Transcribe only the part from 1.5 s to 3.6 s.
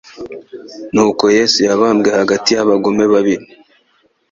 yabambwe hagati y'abagome babiri,